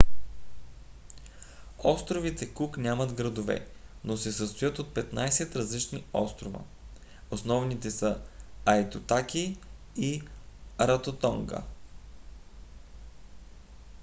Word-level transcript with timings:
островите 1.83 2.53
кук 2.53 2.77
нямат 2.77 3.13
градове 3.13 3.67
но 4.03 4.17
се 4.17 4.31
състоят 4.31 4.79
от 4.79 4.87
15 4.93 5.55
различни 5.55 6.05
острова. 6.13 6.59
основните 7.31 7.91
са 7.91 8.21
айтутаки 8.65 9.57
и 9.97 10.21
раротонга 10.79 11.63